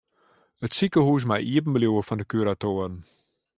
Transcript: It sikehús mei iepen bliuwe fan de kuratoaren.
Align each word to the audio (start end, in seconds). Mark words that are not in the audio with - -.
It 0.65 0.75
sikehús 0.77 1.23
mei 1.29 1.47
iepen 1.51 1.71
bliuwe 1.75 2.01
fan 2.05 2.19
de 2.19 2.25
kuratoaren. 2.31 2.95